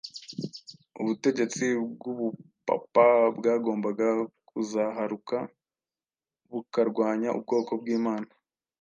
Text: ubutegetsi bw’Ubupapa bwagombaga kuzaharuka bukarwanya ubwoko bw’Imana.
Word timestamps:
ubutegetsi 0.99 1.65
bw’Ubupapa 1.91 3.07
bwagombaga 3.37 4.07
kuzaharuka 4.49 5.37
bukarwanya 6.51 7.29
ubwoko 7.37 7.71
bw’Imana. 7.81 8.29